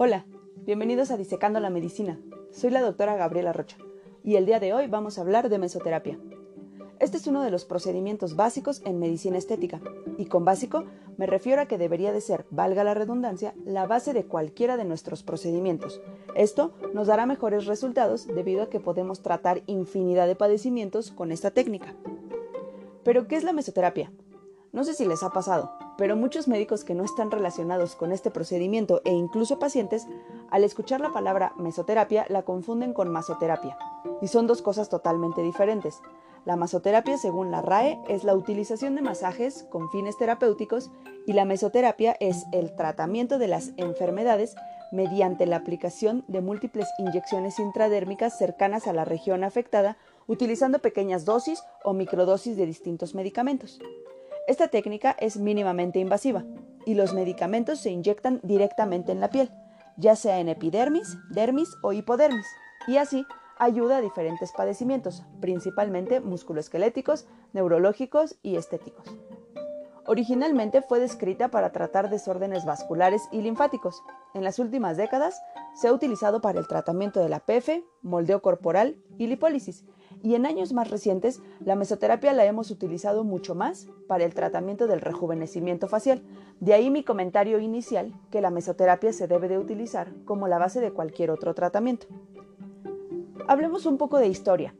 Hola, 0.00 0.26
bienvenidos 0.64 1.10
a 1.10 1.16
Disecando 1.16 1.58
la 1.58 1.70
Medicina. 1.70 2.20
Soy 2.52 2.70
la 2.70 2.82
doctora 2.82 3.16
Gabriela 3.16 3.52
Rocha 3.52 3.78
y 4.22 4.36
el 4.36 4.46
día 4.46 4.60
de 4.60 4.72
hoy 4.72 4.86
vamos 4.86 5.18
a 5.18 5.22
hablar 5.22 5.48
de 5.48 5.58
mesoterapia. 5.58 6.20
Este 7.00 7.16
es 7.16 7.26
uno 7.26 7.42
de 7.42 7.50
los 7.50 7.64
procedimientos 7.64 8.36
básicos 8.36 8.80
en 8.84 9.00
medicina 9.00 9.38
estética 9.38 9.80
y 10.16 10.26
con 10.26 10.44
básico 10.44 10.84
me 11.16 11.26
refiero 11.26 11.62
a 11.62 11.66
que 11.66 11.78
debería 11.78 12.12
de 12.12 12.20
ser, 12.20 12.46
valga 12.50 12.84
la 12.84 12.94
redundancia, 12.94 13.54
la 13.64 13.88
base 13.88 14.12
de 14.12 14.24
cualquiera 14.24 14.76
de 14.76 14.84
nuestros 14.84 15.24
procedimientos. 15.24 16.00
Esto 16.36 16.74
nos 16.94 17.08
dará 17.08 17.26
mejores 17.26 17.66
resultados 17.66 18.28
debido 18.28 18.62
a 18.62 18.70
que 18.70 18.78
podemos 18.78 19.20
tratar 19.20 19.64
infinidad 19.66 20.28
de 20.28 20.36
padecimientos 20.36 21.10
con 21.10 21.32
esta 21.32 21.50
técnica. 21.50 21.96
Pero, 23.02 23.26
¿qué 23.26 23.34
es 23.34 23.42
la 23.42 23.52
mesoterapia? 23.52 24.12
No 24.70 24.84
sé 24.84 24.94
si 24.94 25.06
les 25.06 25.24
ha 25.24 25.30
pasado, 25.30 25.72
pero 25.98 26.16
muchos 26.16 26.46
médicos 26.46 26.84
que 26.84 26.94
no 26.94 27.04
están 27.04 27.32
relacionados 27.32 27.96
con 27.96 28.12
este 28.12 28.30
procedimiento 28.30 29.02
e 29.04 29.12
incluso 29.12 29.58
pacientes, 29.58 30.06
al 30.48 30.62
escuchar 30.62 31.00
la 31.00 31.12
palabra 31.12 31.52
mesoterapia 31.58 32.24
la 32.28 32.44
confunden 32.44 32.94
con 32.94 33.10
masoterapia, 33.10 33.76
y 34.22 34.28
son 34.28 34.46
dos 34.46 34.62
cosas 34.62 34.88
totalmente 34.88 35.42
diferentes. 35.42 36.00
La 36.44 36.54
masoterapia, 36.54 37.18
según 37.18 37.50
la 37.50 37.62
RAE, 37.62 37.98
es 38.08 38.22
la 38.22 38.36
utilización 38.36 38.94
de 38.94 39.02
masajes 39.02 39.66
con 39.70 39.90
fines 39.90 40.16
terapéuticos 40.16 40.90
y 41.26 41.32
la 41.32 41.44
mesoterapia 41.44 42.16
es 42.20 42.46
el 42.52 42.74
tratamiento 42.76 43.38
de 43.38 43.48
las 43.48 43.72
enfermedades 43.76 44.54
mediante 44.92 45.46
la 45.46 45.56
aplicación 45.56 46.24
de 46.28 46.40
múltiples 46.40 46.86
inyecciones 46.98 47.58
intradérmicas 47.58 48.38
cercanas 48.38 48.86
a 48.86 48.92
la 48.92 49.04
región 49.04 49.42
afectada 49.42 49.98
utilizando 50.28 50.78
pequeñas 50.78 51.24
dosis 51.24 51.62
o 51.82 51.92
microdosis 51.92 52.56
de 52.56 52.66
distintos 52.66 53.16
medicamentos. 53.16 53.80
Esta 54.48 54.68
técnica 54.68 55.14
es 55.20 55.36
mínimamente 55.36 55.98
invasiva 55.98 56.42
y 56.86 56.94
los 56.94 57.12
medicamentos 57.12 57.80
se 57.80 57.90
inyectan 57.90 58.40
directamente 58.42 59.12
en 59.12 59.20
la 59.20 59.28
piel, 59.28 59.50
ya 59.98 60.16
sea 60.16 60.40
en 60.40 60.48
epidermis, 60.48 61.18
dermis 61.28 61.76
o 61.82 61.92
hipodermis, 61.92 62.46
y 62.86 62.96
así 62.96 63.26
ayuda 63.58 63.98
a 63.98 64.00
diferentes 64.00 64.50
padecimientos, 64.52 65.22
principalmente 65.42 66.20
musculoesqueléticos, 66.20 67.26
neurológicos 67.52 68.38
y 68.42 68.56
estéticos. 68.56 69.04
Originalmente 70.06 70.80
fue 70.80 70.98
descrita 70.98 71.50
para 71.50 71.70
tratar 71.70 72.08
desórdenes 72.08 72.64
vasculares 72.64 73.28
y 73.30 73.42
linfáticos. 73.42 74.02
En 74.32 74.44
las 74.44 74.58
últimas 74.58 74.96
décadas 74.96 75.42
se 75.74 75.88
ha 75.88 75.92
utilizado 75.92 76.40
para 76.40 76.58
el 76.58 76.66
tratamiento 76.66 77.20
de 77.20 77.28
la 77.28 77.40
PF, 77.40 77.84
moldeo 78.00 78.40
corporal 78.40 78.96
y 79.18 79.26
lipólisis, 79.26 79.84
y 80.22 80.34
en 80.34 80.46
años 80.46 80.72
más 80.72 80.90
recientes 80.90 81.40
la 81.64 81.76
mesoterapia 81.76 82.32
la 82.32 82.44
hemos 82.44 82.70
utilizado 82.70 83.24
mucho 83.24 83.54
más 83.54 83.88
para 84.06 84.24
el 84.24 84.34
tratamiento 84.34 84.86
del 84.86 85.00
rejuvenecimiento 85.00 85.88
facial. 85.88 86.22
De 86.60 86.74
ahí 86.74 86.90
mi 86.90 87.04
comentario 87.04 87.58
inicial 87.58 88.12
que 88.30 88.40
la 88.40 88.50
mesoterapia 88.50 89.12
se 89.12 89.28
debe 89.28 89.48
de 89.48 89.58
utilizar 89.58 90.12
como 90.24 90.48
la 90.48 90.58
base 90.58 90.80
de 90.80 90.92
cualquier 90.92 91.30
otro 91.30 91.54
tratamiento. 91.54 92.06
Hablemos 93.46 93.86
un 93.86 93.98
poco 93.98 94.18
de 94.18 94.28
historia. 94.28 94.74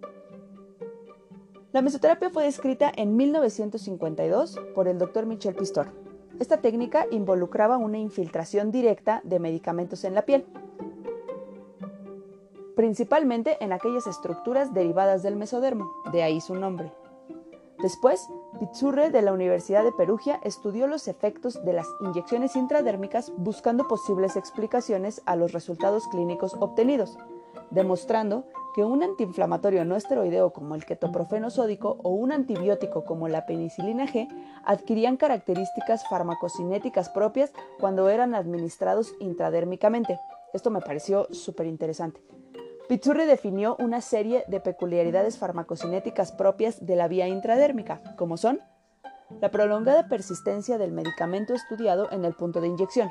La 1.72 1.82
mesoterapia 1.82 2.30
fue 2.30 2.44
descrita 2.44 2.90
en 2.96 3.16
1952 3.16 4.58
por 4.74 4.88
el 4.88 4.98
Dr. 4.98 5.26
Michel 5.26 5.54
Pistor. 5.54 5.92
Esta 6.40 6.58
técnica 6.58 7.06
involucraba 7.10 7.76
una 7.78 7.98
infiltración 7.98 8.70
directa 8.70 9.20
de 9.24 9.38
medicamentos 9.38 10.04
en 10.04 10.14
la 10.14 10.22
piel 10.22 10.46
principalmente 12.78 13.56
en 13.58 13.72
aquellas 13.72 14.06
estructuras 14.06 14.72
derivadas 14.72 15.24
del 15.24 15.34
mesodermo, 15.34 15.90
de 16.12 16.22
ahí 16.22 16.40
su 16.40 16.54
nombre. 16.54 16.92
Después, 17.82 18.28
Pizzurre 18.60 19.10
de 19.10 19.20
la 19.20 19.32
Universidad 19.32 19.82
de 19.82 19.90
Perugia 19.90 20.38
estudió 20.44 20.86
los 20.86 21.08
efectos 21.08 21.64
de 21.64 21.72
las 21.72 21.88
inyecciones 22.00 22.54
intradérmicas 22.54 23.32
buscando 23.36 23.88
posibles 23.88 24.36
explicaciones 24.36 25.22
a 25.26 25.34
los 25.34 25.50
resultados 25.50 26.06
clínicos 26.06 26.54
obtenidos, 26.60 27.18
demostrando 27.72 28.44
que 28.76 28.84
un 28.84 29.02
antiinflamatorio 29.02 29.84
no 29.84 29.96
esteroideo 29.96 30.52
como 30.52 30.76
el 30.76 30.84
ketoprofeno 30.84 31.50
sódico 31.50 31.98
o 32.04 32.10
un 32.10 32.30
antibiótico 32.30 33.04
como 33.04 33.26
la 33.26 33.44
penicilina 33.44 34.06
G 34.06 34.28
adquirían 34.64 35.16
características 35.16 36.08
farmacocinéticas 36.08 37.08
propias 37.08 37.52
cuando 37.80 38.08
eran 38.08 38.36
administrados 38.36 39.16
intradérmicamente. 39.18 40.20
Esto 40.52 40.70
me 40.70 40.80
pareció 40.80 41.26
súper 41.32 41.66
interesante. 41.66 42.20
Pizzurri 42.88 43.26
definió 43.26 43.76
una 43.78 44.00
serie 44.00 44.44
de 44.48 44.60
peculiaridades 44.60 45.36
farmacocinéticas 45.36 46.32
propias 46.32 46.86
de 46.86 46.96
la 46.96 47.06
vía 47.06 47.28
intradérmica, 47.28 48.00
como 48.16 48.38
son 48.38 48.60
la 49.42 49.50
prolongada 49.50 50.08
persistencia 50.08 50.78
del 50.78 50.92
medicamento 50.92 51.52
estudiado 51.52 52.10
en 52.10 52.24
el 52.24 52.32
punto 52.32 52.62
de 52.62 52.68
inyección, 52.68 53.10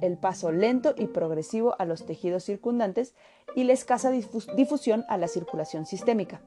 el 0.00 0.18
paso 0.18 0.50
lento 0.50 0.92
y 0.96 1.06
progresivo 1.06 1.76
a 1.78 1.84
los 1.84 2.04
tejidos 2.04 2.42
circundantes 2.42 3.14
y 3.54 3.62
la 3.62 3.74
escasa 3.74 4.10
difusión 4.10 5.04
a 5.08 5.18
la 5.18 5.28
circulación 5.28 5.86
sistémica. 5.86 6.40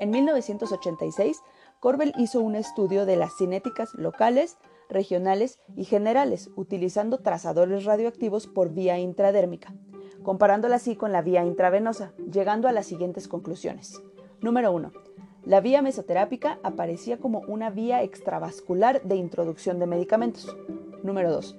En 0.00 0.10
1986, 0.10 1.40
Corbel 1.78 2.14
hizo 2.18 2.40
un 2.40 2.56
estudio 2.56 3.06
de 3.06 3.14
las 3.14 3.36
cinéticas 3.38 3.94
locales, 3.94 4.58
regionales 4.88 5.60
y 5.76 5.84
generales 5.84 6.50
utilizando 6.56 7.18
trazadores 7.18 7.84
radioactivos 7.84 8.48
por 8.48 8.74
vía 8.74 8.98
intradérmica 8.98 9.72
comparándola 10.22 10.76
así 10.76 10.96
con 10.96 11.12
la 11.12 11.22
vía 11.22 11.44
intravenosa, 11.44 12.12
llegando 12.30 12.68
a 12.68 12.72
las 12.72 12.86
siguientes 12.86 13.28
conclusiones. 13.28 14.02
Número 14.40 14.72
1. 14.72 14.92
La 15.44 15.60
vía 15.60 15.82
mesoterápica 15.82 16.58
aparecía 16.62 17.18
como 17.18 17.40
una 17.48 17.70
vía 17.70 18.02
extravascular 18.02 19.02
de 19.02 19.16
introducción 19.16 19.78
de 19.78 19.86
medicamentos. 19.86 20.56
Número 21.02 21.32
2. 21.32 21.58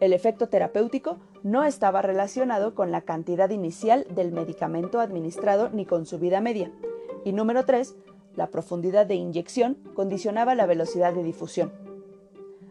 El 0.00 0.12
efecto 0.12 0.48
terapéutico 0.48 1.18
no 1.42 1.64
estaba 1.64 2.02
relacionado 2.02 2.74
con 2.74 2.90
la 2.90 3.02
cantidad 3.02 3.50
inicial 3.50 4.06
del 4.10 4.32
medicamento 4.32 5.00
administrado 5.00 5.68
ni 5.70 5.84
con 5.84 6.06
su 6.06 6.18
vida 6.18 6.40
media. 6.40 6.72
Y 7.24 7.32
número 7.32 7.64
3. 7.64 7.96
La 8.36 8.48
profundidad 8.48 9.06
de 9.06 9.14
inyección 9.14 9.76
condicionaba 9.94 10.54
la 10.54 10.66
velocidad 10.66 11.12
de 11.12 11.22
difusión. 11.22 11.72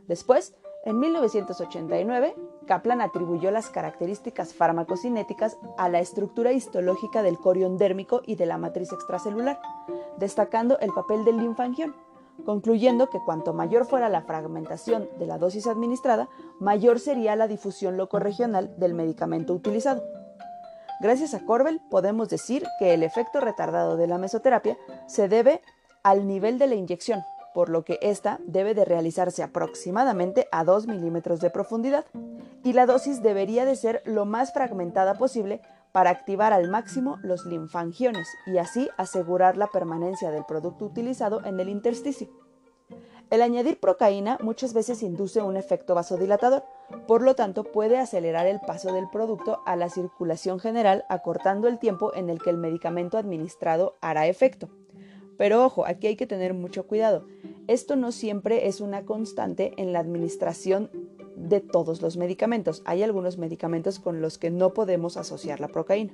Después, 0.07 0.55
en 0.85 0.99
1989, 0.99 2.35
Kaplan 2.65 3.01
atribuyó 3.01 3.51
las 3.51 3.69
características 3.69 4.53
farmacocinéticas 4.53 5.57
a 5.77 5.89
la 5.89 5.99
estructura 5.99 6.51
histológica 6.51 7.23
del 7.23 7.37
corión 7.37 7.77
dérmico 7.77 8.21
y 8.25 8.35
de 8.35 8.45
la 8.45 8.57
matriz 8.57 8.91
extracelular, 8.91 9.59
destacando 10.17 10.79
el 10.79 10.91
papel 10.91 11.25
del 11.25 11.37
linfangión, 11.37 11.95
concluyendo 12.45 13.09
que 13.09 13.19
cuanto 13.23 13.53
mayor 13.53 13.85
fuera 13.85 14.09
la 14.09 14.21
fragmentación 14.21 15.09
de 15.19 15.27
la 15.27 15.37
dosis 15.37 15.67
administrada, 15.67 16.29
mayor 16.59 16.99
sería 16.99 17.35
la 17.35 17.47
difusión 17.47 17.97
locorregional 17.97 18.77
del 18.79 18.93
medicamento 18.93 19.53
utilizado. 19.53 20.03
Gracias 21.01 21.33
a 21.33 21.45
Corbel 21.45 21.81
podemos 21.89 22.29
decir 22.29 22.65
que 22.79 22.93
el 22.93 23.03
efecto 23.03 23.39
retardado 23.41 23.97
de 23.97 24.07
la 24.07 24.17
mesoterapia 24.17 24.77
se 25.07 25.27
debe 25.27 25.61
al 26.01 26.27
nivel 26.27 26.57
de 26.59 26.67
la 26.67 26.75
inyección, 26.75 27.23
por 27.53 27.69
lo 27.69 27.83
que 27.83 27.99
ésta 28.01 28.39
debe 28.45 28.73
de 28.73 28.85
realizarse 28.85 29.43
aproximadamente 29.43 30.47
a 30.51 30.63
2 30.63 30.87
milímetros 30.87 31.39
de 31.39 31.49
profundidad 31.49 32.05
y 32.63 32.73
la 32.73 32.85
dosis 32.85 33.21
debería 33.21 33.65
de 33.65 33.75
ser 33.75 34.01
lo 34.05 34.25
más 34.25 34.53
fragmentada 34.53 35.15
posible 35.15 35.61
para 35.91 36.09
activar 36.09 36.53
al 36.53 36.69
máximo 36.69 37.19
los 37.21 37.45
linfangiones 37.45 38.27
y 38.47 38.57
así 38.57 38.89
asegurar 38.97 39.57
la 39.57 39.67
permanencia 39.67 40.31
del 40.31 40.45
producto 40.45 40.85
utilizado 40.85 41.45
en 41.45 41.59
el 41.59 41.69
intersticio. 41.69 42.29
El 43.29 43.41
añadir 43.41 43.79
procaína 43.79 44.37
muchas 44.41 44.73
veces 44.73 45.01
induce 45.01 45.41
un 45.41 45.57
efecto 45.57 45.95
vasodilatador, 45.95 46.63
por 47.07 47.23
lo 47.23 47.35
tanto 47.35 47.63
puede 47.63 47.97
acelerar 47.97 48.45
el 48.45 48.59
paso 48.59 48.93
del 48.93 49.09
producto 49.09 49.61
a 49.65 49.75
la 49.75 49.89
circulación 49.89 50.59
general 50.59 51.05
acortando 51.09 51.67
el 51.67 51.79
tiempo 51.79 52.13
en 52.15 52.29
el 52.29 52.39
que 52.39 52.51
el 52.51 52.57
medicamento 52.57 53.17
administrado 53.17 53.95
hará 54.01 54.27
efecto. 54.27 54.69
Pero 55.43 55.65
ojo, 55.65 55.85
aquí 55.85 56.07
hay 56.07 56.15
que 56.15 56.25
tener 56.25 56.53
mucho 56.53 56.87
cuidado. 56.87 57.25
Esto 57.67 57.97
no 57.97 58.13
siempre 58.13 58.69
es 58.69 58.79
una 58.79 59.03
constante 59.03 59.73
en 59.75 59.91
la 59.91 59.99
administración 59.99 60.89
de 61.35 61.59
todos 61.59 62.01
los 62.01 62.15
medicamentos. 62.15 62.81
Hay 62.85 63.03
algunos 63.03 63.37
medicamentos 63.37 63.99
con 63.99 64.21
los 64.21 64.37
que 64.37 64.51
no 64.51 64.73
podemos 64.73 65.17
asociar 65.17 65.59
la 65.59 65.67
procaína. 65.67 66.13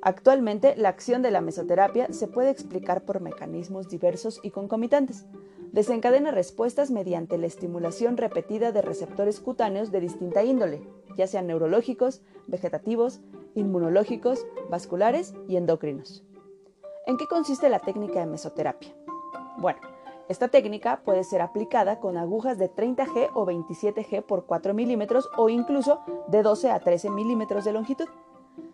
Actualmente, 0.00 0.74
la 0.74 0.88
acción 0.88 1.20
de 1.20 1.30
la 1.30 1.42
mesoterapia 1.42 2.10
se 2.10 2.28
puede 2.28 2.48
explicar 2.48 3.04
por 3.04 3.20
mecanismos 3.20 3.90
diversos 3.90 4.40
y 4.42 4.52
concomitantes. 4.52 5.26
Desencadena 5.72 6.30
respuestas 6.30 6.90
mediante 6.90 7.36
la 7.36 7.46
estimulación 7.46 8.16
repetida 8.16 8.72
de 8.72 8.80
receptores 8.80 9.38
cutáneos 9.38 9.92
de 9.92 10.00
distinta 10.00 10.44
índole, 10.44 10.80
ya 11.18 11.26
sean 11.26 11.46
neurológicos, 11.46 12.22
vegetativos, 12.46 13.20
inmunológicos, 13.54 14.46
vasculares 14.70 15.34
y 15.46 15.56
endocrinos. 15.56 16.24
¿En 17.08 17.16
qué 17.16 17.26
consiste 17.26 17.70
la 17.70 17.78
técnica 17.78 18.20
de 18.20 18.26
mesoterapia? 18.26 18.94
Bueno, 19.56 19.80
esta 20.28 20.48
técnica 20.48 21.00
puede 21.06 21.24
ser 21.24 21.40
aplicada 21.40 22.00
con 22.00 22.18
agujas 22.18 22.58
de 22.58 22.70
30G 22.70 23.30
o 23.32 23.46
27G 23.46 24.22
por 24.22 24.44
4 24.44 24.74
milímetros 24.74 25.26
o 25.38 25.48
incluso 25.48 26.00
de 26.26 26.42
12 26.42 26.70
a 26.70 26.80
13 26.80 27.08
milímetros 27.08 27.64
de 27.64 27.72
longitud. 27.72 28.04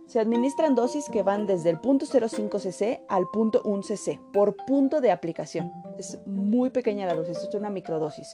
Se 0.06 0.18
administran 0.18 0.74
dosis 0.74 1.08
que 1.08 1.22
van 1.22 1.46
desde 1.46 1.70
el 1.70 1.78
punto 1.78 2.06
0.5 2.06 2.58
cc 2.58 3.04
al 3.08 3.28
punto 3.32 3.62
1 3.64 3.84
cc 3.84 4.18
por 4.32 4.56
punto 4.66 5.00
de 5.00 5.12
aplicación. 5.12 5.72
Es 5.96 6.18
muy 6.26 6.70
pequeña 6.70 7.06
la 7.06 7.14
dosis, 7.14 7.38
es 7.38 7.54
una 7.54 7.70
microdosis. 7.70 8.32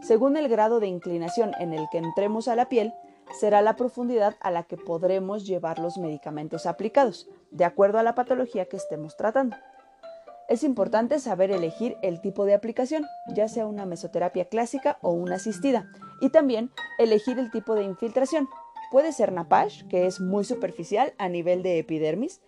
Según 0.00 0.38
el 0.38 0.48
grado 0.48 0.80
de 0.80 0.86
inclinación 0.86 1.52
en 1.60 1.74
el 1.74 1.86
que 1.92 1.98
entremos 1.98 2.48
a 2.48 2.56
la 2.56 2.70
piel, 2.70 2.94
será 3.38 3.62
la 3.62 3.76
profundidad 3.76 4.36
a 4.40 4.50
la 4.50 4.64
que 4.64 4.76
podremos 4.76 5.46
llevar 5.46 5.78
los 5.78 5.98
medicamentos 5.98 6.66
aplicados, 6.66 7.28
de 7.50 7.64
acuerdo 7.64 7.98
a 7.98 8.02
la 8.02 8.14
patología 8.14 8.66
que 8.66 8.76
estemos 8.76 9.16
tratando. 9.16 9.56
Es 10.48 10.64
importante 10.64 11.18
saber 11.18 11.50
elegir 11.50 11.96
el 12.02 12.20
tipo 12.20 12.44
de 12.44 12.54
aplicación, 12.54 13.06
ya 13.34 13.48
sea 13.48 13.66
una 13.66 13.86
mesoterapia 13.86 14.46
clásica 14.46 14.98
o 15.00 15.12
una 15.12 15.36
asistida, 15.36 15.90
y 16.20 16.30
también 16.30 16.70
elegir 16.98 17.38
el 17.38 17.50
tipo 17.50 17.74
de 17.74 17.84
infiltración. 17.84 18.48
Puede 18.90 19.12
ser 19.12 19.32
napash, 19.32 19.86
que 19.88 20.06
es 20.06 20.20
muy 20.20 20.44
superficial 20.44 21.14
a 21.16 21.28
nivel 21.28 21.62
de 21.62 21.78
epidermis, 21.78 22.42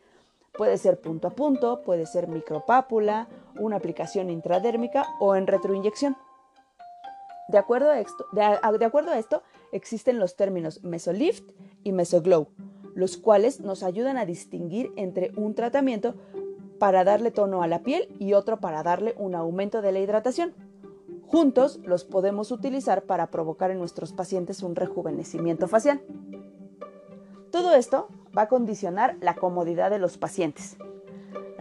puede 0.57 0.79
ser 0.79 1.01
punto 1.01 1.29
a 1.29 1.31
punto, 1.31 1.83
puede 1.83 2.07
ser 2.07 2.29
micropápula, 2.29 3.29
una 3.59 3.77
aplicación 3.77 4.31
intradérmica 4.31 5.07
o 5.21 5.37
en 5.37 5.47
retroinyección. 5.47 6.17
De 7.49 7.59
acuerdo, 7.59 7.91
a 7.91 7.99
esto, 9.19 9.43
existen 9.73 10.19
los 10.19 10.37
términos 10.37 10.83
mesolift 10.83 11.45
y 11.83 11.93
mesoglow, 11.93 12.49
los 12.95 13.17
cuales 13.17 13.61
nos 13.61 13.83
ayudan 13.83 14.17
a 14.17 14.25
distinguir 14.25 14.93
entre 14.97 15.33
un 15.37 15.55
tratamiento 15.55 16.15
para 16.79 17.05
darle 17.05 17.31
tono 17.31 17.63
a 17.63 17.67
la 17.67 17.83
piel 17.83 18.09
y 18.19 18.33
otro 18.33 18.61
para 18.61 18.83
darle 18.83 19.15
un 19.19 19.35
aumento 19.35 19.83
de 19.83 19.93
la 19.93 20.01
hidratación. 20.01 20.55
Juntos 21.27 21.81
los 21.85 22.05
podemos 22.05 22.51
utilizar 22.51 23.03
para 23.03 23.31
provocar 23.31 23.71
en 23.71 23.79
nuestros 23.79 24.13
pacientes 24.13 24.63
un 24.63 24.77
rejuvenecimiento 24.77 25.69
facial. 25.69 26.03
Todo 27.51 27.75
esto 27.75 28.09
va 28.37 28.43
a 28.43 28.49
condicionar 28.49 29.17
la 29.21 29.35
comodidad 29.35 29.91
de 29.91 29.99
los 29.99 30.19
pacientes. 30.19 30.77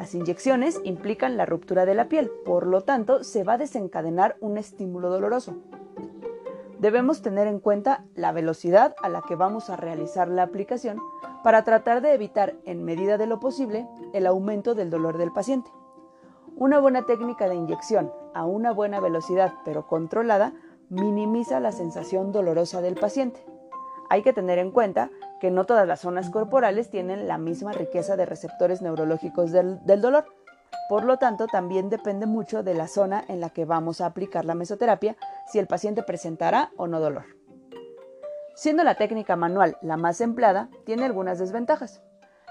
Las 0.04 0.16
inyecciones 0.16 0.82
implican 0.84 1.38
la 1.38 1.46
ruptura 1.46 1.86
de 1.86 1.96
la 1.96 2.10
piel, 2.10 2.30
por 2.44 2.68
lo 2.68 2.82
tanto 2.82 3.24
se 3.24 3.46
va 3.46 3.54
a 3.54 3.58
desencadenar 3.58 4.36
un 4.42 4.58
estímulo 4.58 5.10
doloroso. 5.10 5.56
Debemos 6.78 7.22
tener 7.22 7.48
en 7.48 7.62
cuenta 7.62 8.04
la 8.14 8.34
velocidad 8.34 8.98
a 9.02 9.08
la 9.08 9.22
que 9.22 9.38
vamos 9.38 9.70
a 9.70 9.78
realizar 9.78 10.28
la 10.28 10.44
aplicación 10.44 11.00
para 11.42 11.64
tratar 11.64 12.02
de 12.02 12.14
evitar, 12.14 12.54
en 12.66 12.84
medida 12.84 13.18
de 13.18 13.28
lo 13.28 13.40
posible, 13.40 13.88
el 14.12 14.28
aumento 14.28 14.76
del 14.76 14.90
dolor 14.90 15.18
del 15.18 15.32
paciente. 15.32 15.72
Una 16.58 16.80
buena 16.80 17.06
técnica 17.06 17.48
de 17.48 17.56
inyección 17.56 18.12
a 18.34 18.44
una 18.44 18.74
buena 18.74 19.00
velocidad 19.00 19.54
pero 19.64 19.88
controlada 19.88 20.52
minimiza 20.90 21.62
la 21.62 21.72
sensación 21.72 22.34
dolorosa 22.34 22.82
del 22.82 22.96
paciente. 22.96 23.40
Hay 24.10 24.22
que 24.22 24.34
tener 24.34 24.60
en 24.60 24.72
cuenta 24.72 25.12
que 25.44 25.52
no 25.52 25.66
todas 25.66 25.86
las 25.86 26.00
zonas 26.00 26.30
corporales 26.30 26.90
tienen 26.90 27.28
la 27.28 27.38
misma 27.38 27.74
riqueza 27.74 28.16
de 28.16 28.26
receptores 28.26 28.82
neurológicos 28.82 29.52
del, 29.52 29.78
dolor. 29.84 30.24
Por 30.88 31.04
lo 31.04 31.18
tanto, 31.18 31.48
también 31.48 31.90
depende 31.90 32.26
mucho 32.26 32.64
de 32.64 32.74
la 32.74 32.88
zona 32.88 33.26
en 33.28 33.42
la 33.42 33.50
que 33.50 33.66
vamos 33.66 34.00
a 34.00 34.06
aplicar 34.06 34.46
la 34.46 34.56
mesoterapia 34.56 35.18
si 35.52 35.60
el 35.60 35.68
paciente 35.68 36.02
presentará 36.02 36.72
o 36.78 36.88
no 36.88 37.02
dolor. 37.02 37.26
Siendo 38.56 38.86
la 38.86 38.96
técnica 38.96 39.36
manual 39.36 39.76
la 39.82 39.98
más 39.98 40.22
empleada, 40.22 40.70
tiene 40.86 41.04
algunas 41.04 41.40
desventajas. 41.40 42.02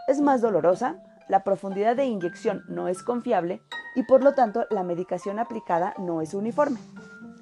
Es 0.07 0.21
más 0.21 0.43
dolorosa, 0.43 1.03
la 1.29 1.45
profundidad 1.45 1.97
de 1.97 2.05
inyección 2.05 2.63
no 2.69 2.89
es 2.89 3.03
confiable 3.03 3.63
y 3.95 4.03
por 4.03 4.23
lo 4.23 4.35
tanto 4.35 4.67
la 4.69 4.83
medicación 4.83 5.39
aplicada 5.39 5.95
no 5.97 6.21
es 6.21 6.35
uniforme. 6.35 6.79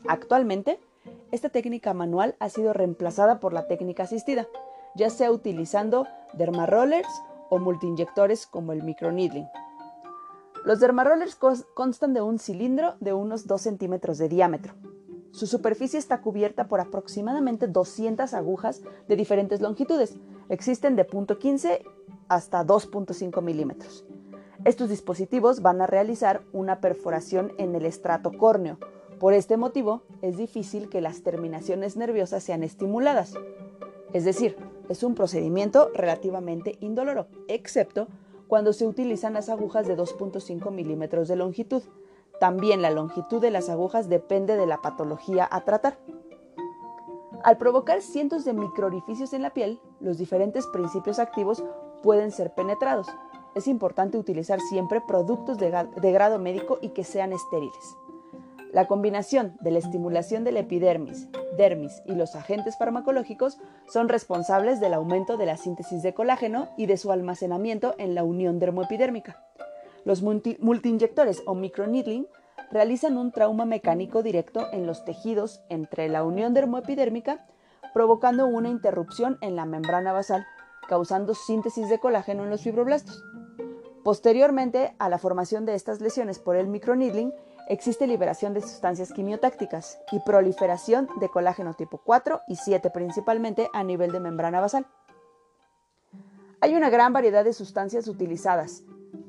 Actualmente, 0.06 0.78
esta 1.32 1.48
técnica 1.48 1.92
manual 1.92 2.36
ha 2.38 2.48
sido 2.50 2.72
reemplazada 2.72 3.40
por 3.40 3.52
la 3.52 3.66
técnica 3.66 4.04
asistida, 4.04 4.46
ya 4.94 5.10
sea 5.10 5.30
utilizando 5.30 6.06
dermarollers 6.32 7.08
o 7.48 7.58
multiinyectores 7.58 8.46
como 8.46 8.72
el 8.72 8.82
microneedling. 8.82 9.48
Los 10.64 10.80
dermarollers 10.80 11.36
constan 11.74 12.12
de 12.12 12.22
un 12.22 12.38
cilindro 12.38 12.94
de 13.00 13.12
unos 13.12 13.46
2 13.46 13.60
centímetros 13.60 14.18
de 14.18 14.28
diámetro, 14.28 14.74
su 15.32 15.46
superficie 15.46 15.98
está 15.98 16.20
cubierta 16.20 16.66
por 16.66 16.80
aproximadamente 16.80 17.68
200 17.68 18.34
agujas 18.34 18.82
de 19.08 19.16
diferentes 19.16 19.60
longitudes. 19.60 20.16
Existen 20.48 20.96
de 20.96 21.06
0.15 21.06 21.82
hasta 22.28 22.64
2.5 22.64 23.40
milímetros. 23.40 24.04
Estos 24.64 24.88
dispositivos 24.88 25.62
van 25.62 25.80
a 25.80 25.86
realizar 25.86 26.42
una 26.52 26.80
perforación 26.80 27.52
en 27.58 27.74
el 27.76 27.86
estrato 27.86 28.32
córneo. 28.36 28.78
Por 29.20 29.32
este 29.32 29.56
motivo, 29.56 30.02
es 30.20 30.36
difícil 30.36 30.88
que 30.88 31.00
las 31.00 31.22
terminaciones 31.22 31.96
nerviosas 31.96 32.42
sean 32.42 32.64
estimuladas. 32.64 33.34
Es 34.12 34.24
decir, 34.24 34.56
es 34.88 35.02
un 35.02 35.14
procedimiento 35.14 35.90
relativamente 35.94 36.76
indoloro, 36.80 37.26
excepto 37.48 38.08
cuando 38.48 38.72
se 38.72 38.86
utilizan 38.86 39.34
las 39.34 39.48
agujas 39.48 39.86
de 39.86 39.96
2.5 39.96 40.72
milímetros 40.72 41.28
de 41.28 41.36
longitud, 41.36 41.84
también 42.40 42.82
la 42.82 42.90
longitud 42.90 43.40
de 43.40 43.50
las 43.50 43.68
agujas 43.68 44.08
depende 44.08 44.56
de 44.56 44.66
la 44.66 44.82
patología 44.82 45.46
a 45.50 45.60
tratar. 45.60 45.98
Al 47.44 47.58
provocar 47.58 48.02
cientos 48.02 48.44
de 48.44 48.52
microorificios 48.52 49.32
en 49.34 49.42
la 49.42 49.50
piel, 49.50 49.78
los 50.00 50.18
diferentes 50.18 50.66
principios 50.66 51.18
activos 51.18 51.62
pueden 52.02 52.32
ser 52.32 52.52
penetrados. 52.54 53.06
Es 53.54 53.68
importante 53.68 54.18
utilizar 54.18 54.58
siempre 54.60 55.00
productos 55.00 55.58
de, 55.58 55.70
grado 56.12 56.38
médico 56.38 56.78
y 56.80 56.88
que 56.88 57.04
sean 57.04 57.32
estériles. 57.32 57.96
La 58.72 58.86
combinación 58.86 59.56
de 59.60 59.72
la 59.72 59.80
estimulación 59.80 60.44
del 60.44 60.56
epidermis, 60.56 61.28
dermis 61.56 62.02
y 62.06 62.14
los 62.14 62.36
agentes 62.36 62.78
farmacológicos 62.78 63.58
son 63.88 64.08
responsables 64.08 64.78
del 64.78 64.94
aumento 64.94 65.36
de 65.36 65.46
la 65.46 65.56
síntesis 65.56 66.04
de 66.04 66.14
colágeno 66.14 66.68
y 66.76 66.86
de 66.86 66.96
su 66.96 67.10
almacenamiento 67.10 67.96
en 67.98 68.14
la 68.14 68.22
unión 68.22 68.60
dermoepidérmica. 68.60 69.44
Los 70.04 70.22
multiinyectores 70.22 71.42
o 71.46 71.54
microneedling 71.56 72.28
realizan 72.70 73.18
un 73.18 73.32
trauma 73.32 73.64
mecánico 73.64 74.22
directo 74.22 74.68
en 74.72 74.86
los 74.86 75.04
tejidos 75.04 75.62
entre 75.68 76.08
la 76.08 76.22
unión 76.22 76.54
dermoepidérmica, 76.54 77.46
provocando 77.92 78.46
una 78.46 78.68
interrupción 78.68 79.36
en 79.40 79.56
la 79.56 79.64
membrana 79.64 80.12
basal, 80.12 80.46
causando 80.88 81.34
síntesis 81.34 81.88
de 81.88 81.98
colágeno 81.98 82.44
en 82.44 82.50
los 82.50 82.62
fibroblastos. 82.62 83.24
Posteriormente 84.04 84.94
a 84.98 85.08
la 85.08 85.18
formación 85.18 85.66
de 85.66 85.74
estas 85.74 86.00
lesiones 86.00 86.38
por 86.38 86.56
el 86.56 86.68
microneedling, 86.68 87.34
existe 87.70 88.06
liberación 88.06 88.52
de 88.52 88.60
sustancias 88.60 89.12
quimiotácticas 89.12 90.00
y 90.10 90.18
proliferación 90.20 91.08
de 91.20 91.28
colágeno 91.28 91.74
tipo 91.74 91.98
4 91.98 92.42
y 92.48 92.56
7 92.56 92.90
principalmente 92.90 93.68
a 93.72 93.84
nivel 93.84 94.10
de 94.10 94.18
membrana 94.18 94.60
basal. 94.60 94.86
Hay 96.60 96.74
una 96.74 96.90
gran 96.90 97.12
variedad 97.12 97.44
de 97.44 97.52
sustancias 97.52 98.08
utilizadas, 98.08 98.82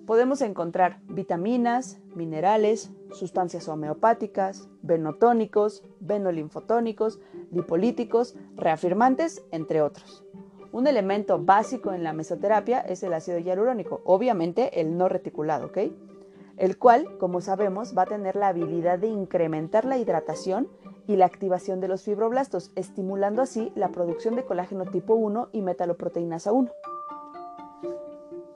podemos 0.06 0.42
encontrar 0.42 1.00
vitaminas, 1.04 2.00
minerales, 2.16 2.92
sustancias 3.14 3.70
homeopáticas, 3.70 4.68
venotónicos, 4.82 5.84
venolinfotónicos, 6.00 7.20
lipolíticos, 7.52 8.36
reafirmantes, 8.58 9.44
entre 9.52 9.82
otros. 9.82 10.26
Un 10.72 10.88
elemento 10.88 11.40
básico 11.40 11.94
en 11.94 12.04
la 12.04 12.12
mesoterapia 12.12 12.80
es 12.80 13.04
el 13.04 13.14
ácido 13.14 13.38
hialurónico, 13.38 14.02
obviamente 14.04 14.82
el 14.82 14.98
no 14.98 15.08
reticulado, 15.08 15.68
¿ok? 15.68 15.78
El 16.62 16.78
cual, 16.78 17.18
como 17.18 17.42
sabemos, 17.42 17.98
va 17.98 18.04
a 18.04 18.06
tener 18.06 18.36
la 18.36 18.50
habilidad 18.50 19.00
de 19.00 19.08
incrementar 19.08 19.84
la 19.84 19.98
hidratación 19.98 20.70
y 21.08 21.16
la 21.16 21.26
activación 21.26 21.80
de 21.80 21.88
los 21.88 22.04
fibroblastos, 22.04 22.72
estimulando 22.76 23.42
así 23.42 23.72
la 23.74 23.90
producción 23.90 24.36
de 24.36 24.46
colágeno 24.46 24.86
tipo 24.86 25.16
1 25.16 25.50
y 25.54 25.64
metaloproteínas 25.64 26.46
1. 26.46 26.70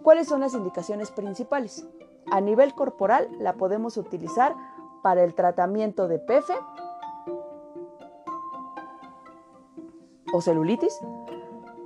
¿Cuáles 0.03 0.27
son 0.27 0.41
las 0.41 0.53
indicaciones 0.53 1.09
principales? 1.09 1.87
A 2.29 2.41
nivel 2.41 2.75
corporal 2.75 3.27
la 3.39 3.53
podemos 3.53 3.97
utilizar 3.97 4.53
para 5.01 5.23
el 5.23 5.33
tratamiento 5.33 6.07
de 6.07 6.19
PF 6.19 6.51
o 10.31 10.41
celulitis, 10.41 10.99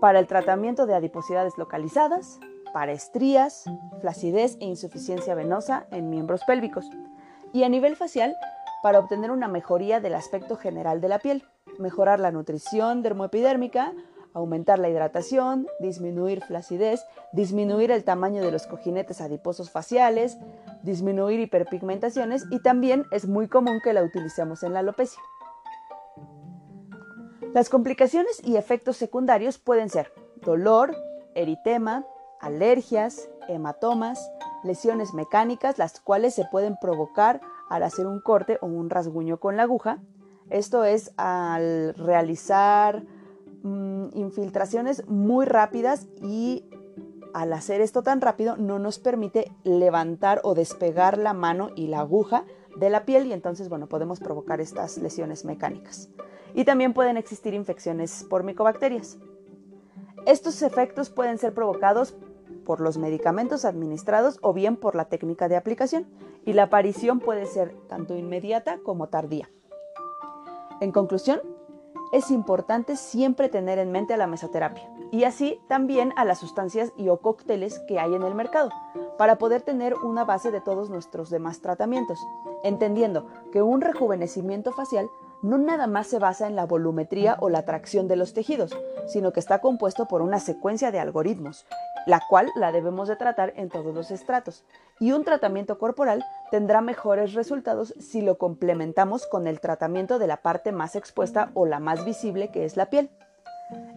para 0.01 0.19
el 0.19 0.27
tratamiento 0.27 0.85
de 0.85 0.95
adiposidades 0.95 1.57
localizadas, 1.57 2.41
para 2.73 2.91
estrías, 2.91 3.65
flacidez 4.01 4.57
e 4.59 4.65
insuficiencia 4.65 5.35
venosa 5.35 5.87
en 5.91 6.09
miembros 6.09 6.41
pélvicos 6.45 6.89
y 7.53 7.63
a 7.63 7.69
nivel 7.69 7.95
facial 7.95 8.35
para 8.81 8.99
obtener 8.99 9.31
una 9.31 9.47
mejoría 9.47 9.99
del 9.99 10.15
aspecto 10.15 10.55
general 10.55 11.01
de 11.01 11.09
la 11.09 11.19
piel, 11.19 11.43
mejorar 11.77 12.19
la 12.19 12.31
nutrición 12.31 13.01
dermoepidérmica, 13.01 13.93
aumentar 14.33 14.79
la 14.79 14.89
hidratación, 14.89 15.67
disminuir 15.79 16.41
flacidez, 16.41 17.03
disminuir 17.33 17.91
el 17.91 18.03
tamaño 18.03 18.41
de 18.41 18.51
los 18.51 18.67
cojinetes 18.67 19.21
adiposos 19.21 19.71
faciales, 19.71 20.37
disminuir 20.83 21.39
hiperpigmentaciones 21.39 22.45
y 22.49 22.59
también 22.59 23.05
es 23.11 23.27
muy 23.27 23.47
común 23.47 23.79
que 23.83 23.93
la 23.93 24.03
utilicemos 24.03 24.63
en 24.63 24.73
la 24.73 24.79
alopecia. 24.79 25.21
Las 27.53 27.69
complicaciones 27.69 28.41
y 28.45 28.57
efectos 28.57 28.97
secundarios 28.97 29.57
pueden 29.57 29.89
ser 29.89 30.13
dolor, 30.43 30.95
eritema, 31.33 32.05
alergias, 32.39 33.29
hematomas, 33.47 34.31
lesiones 34.63 35.13
mecánicas, 35.13 35.77
las 35.77 35.99
cuales 35.99 36.33
se 36.35 36.45
pueden 36.45 36.77
provocar 36.81 37.41
al 37.69 37.83
hacer 37.83 38.07
un 38.07 38.21
corte 38.21 38.57
o 38.61 38.67
un 38.67 38.89
rasguño 38.89 39.39
con 39.39 39.57
la 39.57 39.63
aguja. 39.63 39.99
Esto 40.49 40.83
es 40.83 41.11
al 41.17 41.93
realizar 41.95 43.03
Mm, 43.61 44.07
infiltraciones 44.13 45.05
muy 45.09 45.45
rápidas 45.45 46.07
y 46.21 46.63
al 47.33 47.51
hacer 47.51 47.81
esto 47.81 48.03
tan 48.03 48.21
rápido 48.21 48.55
no 48.55 48.79
nos 48.79 48.99
permite 48.99 49.51
levantar 49.65 50.39
o 50.45 50.55
despegar 50.55 51.17
la 51.17 51.33
mano 51.33 51.69
y 51.75 51.87
la 51.87 51.99
aguja 51.99 52.45
de 52.77 52.89
la 52.89 53.03
piel 53.03 53.27
y 53.27 53.33
entonces 53.33 53.67
bueno 53.67 53.87
podemos 53.87 54.21
provocar 54.21 54.61
estas 54.61 54.97
lesiones 54.97 55.43
mecánicas. 55.43 56.09
Y 56.53 56.63
también 56.63 56.93
pueden 56.93 57.17
existir 57.17 57.53
infecciones 57.53 58.25
por 58.29 58.43
micobacterias. 58.43 59.17
Estos 60.25 60.61
efectos 60.61 61.09
pueden 61.09 61.37
ser 61.37 61.53
provocados 61.53 62.15
por 62.69 62.81
los 62.81 62.99
medicamentos 62.99 63.65
administrados 63.65 64.37
o 64.43 64.53
bien 64.53 64.75
por 64.75 64.93
la 64.93 65.05
técnica 65.05 65.47
de 65.47 65.55
aplicación, 65.55 66.05
y 66.45 66.53
la 66.53 66.65
aparición 66.65 67.19
puede 67.19 67.47
ser 67.47 67.75
tanto 67.87 68.15
inmediata 68.15 68.77
como 68.85 69.07
tardía. 69.07 69.49
En 70.79 70.91
conclusión, 70.91 71.41
es 72.11 72.29
importante 72.29 72.95
siempre 72.95 73.49
tener 73.49 73.79
en 73.79 73.91
mente 73.91 74.13
a 74.13 74.17
la 74.17 74.27
mesoterapia 74.27 74.87
y 75.11 75.23
así 75.23 75.59
también 75.67 76.13
a 76.15 76.25
las 76.25 76.37
sustancias 76.37 76.93
y 76.95 77.09
o 77.09 77.17
cócteles 77.17 77.79
que 77.87 77.99
hay 77.99 78.13
en 78.13 78.21
el 78.21 78.35
mercado 78.35 78.69
para 79.17 79.39
poder 79.39 79.63
tener 79.63 79.95
una 79.95 80.23
base 80.23 80.51
de 80.51 80.61
todos 80.61 80.91
nuestros 80.91 81.31
demás 81.31 81.61
tratamientos, 81.61 82.19
entendiendo 82.63 83.25
que 83.51 83.63
un 83.63 83.81
rejuvenecimiento 83.81 84.73
facial 84.73 85.09
no 85.41 85.57
nada 85.57 85.87
más 85.87 86.07
se 86.07 86.19
basa 86.19 86.47
en 86.47 86.55
la 86.55 86.65
volumetría 86.65 87.37
o 87.39 87.49
la 87.49 87.63
tracción 87.63 88.07
de 88.07 88.15
los 88.15 88.33
tejidos, 88.33 88.77
sino 89.07 89.31
que 89.31 89.39
está 89.39 89.59
compuesto 89.59 90.05
por 90.05 90.21
una 90.21 90.39
secuencia 90.39 90.91
de 90.91 90.99
algoritmos, 90.99 91.65
la 92.09 92.21
cual 92.27 92.51
la 92.55 92.71
debemos 92.71 93.07
de 93.07 93.15
tratar 93.15 93.53
en 93.55 93.69
todos 93.69 93.93
los 93.93 94.09
estratos. 94.09 94.65
Y 94.99 95.11
un 95.11 95.23
tratamiento 95.23 95.77
corporal 95.77 96.25
tendrá 96.49 96.81
mejores 96.81 97.33
resultados 97.33 97.93
si 97.99 98.21
lo 98.21 98.39
complementamos 98.39 99.27
con 99.27 99.45
el 99.45 99.59
tratamiento 99.59 100.17
de 100.17 100.25
la 100.25 100.37
parte 100.37 100.71
más 100.71 100.95
expuesta 100.95 101.51
o 101.53 101.67
la 101.67 101.79
más 101.79 102.03
visible 102.05 102.49
que 102.49 102.65
es 102.65 102.77
la 102.77 102.89
piel. 102.89 103.11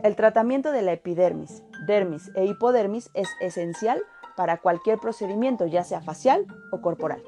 El 0.02 0.14
tratamiento 0.14 0.73
de 0.73 0.83
la 0.83 0.92
epidermis, 0.92 1.62
dermis 1.87 2.31
e 2.35 2.45
hipodermis 2.45 3.09
es 3.14 3.31
esencial 3.40 4.02
para 4.37 4.59
cualquier 4.59 4.99
procedimiento, 4.99 5.64
ya 5.64 5.83
sea 5.83 6.02
facial 6.02 6.47
o 6.71 6.83
corporal. 6.83 7.23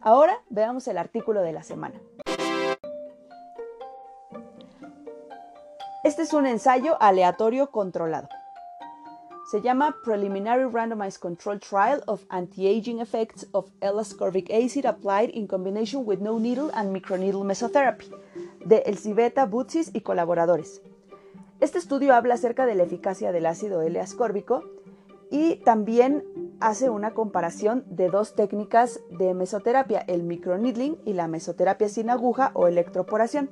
Ahora 0.00 0.36
veamos 0.48 0.86
el 0.86 0.96
artículo 0.96 1.42
de 1.42 1.52
la 1.52 1.64
semana. 1.64 2.00
Este 6.04 6.22
es 6.22 6.32
un 6.32 6.46
ensayo 6.46 6.96
aleatorio 7.00 7.70
controlado. 7.72 8.28
Se 9.52 9.60
llama 9.60 9.98
Preliminary 10.02 10.64
Randomized 10.64 11.20
Control 11.20 11.60
Trial 11.60 12.02
of 12.06 12.24
Anti-Aging 12.30 13.00
Effects 13.00 13.46
of 13.52 13.68
L-ascorbic 13.82 14.50
acid 14.50 14.86
Applied 14.86 15.28
in 15.34 15.46
Combination 15.46 16.04
with 16.06 16.20
No 16.20 16.38
Needle 16.38 16.70
and 16.72 16.90
Microneedle 16.90 17.44
Mesotherapy, 17.44 18.06
de 18.64 18.78
Elziveta 18.86 19.44
Butsis 19.44 19.90
y 19.92 20.00
colaboradores. 20.00 20.80
Este 21.60 21.76
estudio 21.76 22.14
habla 22.14 22.32
acerca 22.32 22.64
de 22.64 22.76
la 22.76 22.84
eficacia 22.84 23.30
del 23.30 23.44
ácido 23.44 23.82
L-ascórbico 23.82 24.64
y 25.30 25.56
también 25.56 26.24
hace 26.60 26.88
una 26.88 27.12
comparación 27.12 27.84
de 27.90 28.08
dos 28.08 28.34
técnicas 28.34 29.00
de 29.10 29.34
mesoterapia, 29.34 29.98
el 29.98 30.22
microneedling 30.22 30.96
y 31.04 31.12
la 31.12 31.28
mesoterapia 31.28 31.90
sin 31.90 32.08
aguja 32.08 32.52
o 32.54 32.68
electroporación. 32.68 33.50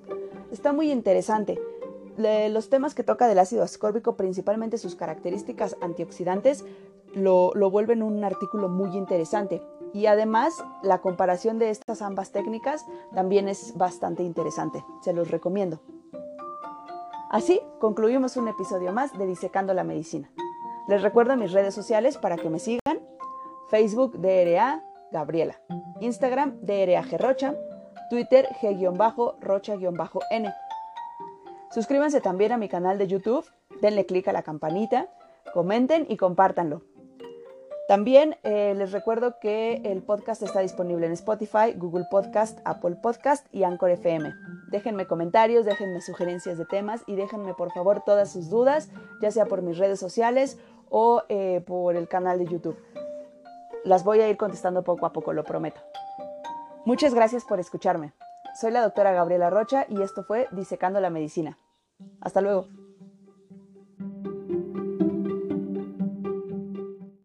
Está 0.50 0.72
muy 0.72 0.90
interesante 0.90 1.60
los 2.20 2.70
temas 2.70 2.94
que 2.94 3.02
toca 3.02 3.26
del 3.26 3.38
ácido 3.38 3.62
ascórbico, 3.62 4.16
principalmente 4.16 4.78
sus 4.78 4.94
características 4.94 5.76
antioxidantes, 5.80 6.64
lo, 7.14 7.52
lo 7.54 7.70
vuelven 7.70 8.02
un 8.02 8.22
artículo 8.24 8.68
muy 8.68 8.96
interesante. 8.96 9.62
Y 9.92 10.06
además, 10.06 10.62
la 10.82 11.00
comparación 11.00 11.58
de 11.58 11.70
estas 11.70 12.02
ambas 12.02 12.30
técnicas 12.30 12.86
también 13.14 13.48
es 13.48 13.76
bastante 13.76 14.22
interesante. 14.22 14.84
Se 15.02 15.12
los 15.12 15.30
recomiendo. 15.30 15.80
Así 17.30 17.60
concluimos 17.78 18.36
un 18.36 18.48
episodio 18.48 18.92
más 18.92 19.16
de 19.16 19.26
Disecando 19.26 19.72
la 19.74 19.84
Medicina. 19.84 20.30
Les 20.88 21.02
recuerdo 21.02 21.36
mis 21.36 21.52
redes 21.52 21.74
sociales 21.74 22.18
para 22.18 22.36
que 22.36 22.50
me 22.50 22.58
sigan. 22.58 23.00
Facebook 23.68 24.18
DRA 24.18 24.82
Gabriela. 25.12 25.60
Instagram 26.00 26.58
DRA 26.62 27.02
Rocha. 27.18 27.54
Twitter 28.10 28.48
G-Rocha-N. 28.60 30.52
Suscríbanse 31.70 32.20
también 32.20 32.52
a 32.52 32.58
mi 32.58 32.68
canal 32.68 32.98
de 32.98 33.06
YouTube, 33.06 33.46
denle 33.80 34.04
clic 34.04 34.26
a 34.26 34.32
la 34.32 34.42
campanita, 34.42 35.08
comenten 35.52 36.04
y 36.08 36.16
compártanlo. 36.16 36.82
También 37.86 38.36
eh, 38.44 38.74
les 38.76 38.92
recuerdo 38.92 39.40
que 39.40 39.82
el 39.84 40.02
podcast 40.02 40.42
está 40.42 40.60
disponible 40.60 41.06
en 41.06 41.12
Spotify, 41.12 41.72
Google 41.76 42.06
Podcast, 42.10 42.60
Apple 42.64 42.96
Podcast 43.02 43.46
y 43.52 43.64
Anchor 43.64 43.90
FM. 43.90 44.32
Déjenme 44.70 45.06
comentarios, 45.06 45.64
déjenme 45.64 46.00
sugerencias 46.00 46.56
de 46.56 46.64
temas 46.66 47.02
y 47.06 47.16
déjenme 47.16 47.54
por 47.54 47.72
favor 47.72 48.02
todas 48.04 48.30
sus 48.30 48.48
dudas, 48.48 48.90
ya 49.20 49.30
sea 49.30 49.46
por 49.46 49.62
mis 49.62 49.78
redes 49.78 49.98
sociales 49.98 50.58
o 50.88 51.22
eh, 51.28 51.62
por 51.66 51.96
el 51.96 52.06
canal 52.06 52.38
de 52.38 52.46
YouTube. 52.46 52.76
Las 53.84 54.04
voy 54.04 54.20
a 54.20 54.28
ir 54.28 54.36
contestando 54.36 54.84
poco 54.84 55.06
a 55.06 55.12
poco, 55.12 55.32
lo 55.32 55.42
prometo. 55.42 55.80
Muchas 56.84 57.14
gracias 57.14 57.44
por 57.44 57.58
escucharme. 57.58 58.12
Soy 58.54 58.70
la 58.70 58.82
doctora 58.82 59.12
Gabriela 59.12 59.50
Rocha 59.50 59.86
y 59.88 60.02
esto 60.02 60.24
fue 60.24 60.48
Disecando 60.52 61.00
la 61.00 61.10
Medicina. 61.10 61.58
Hasta 62.20 62.40
luego. 62.40 62.68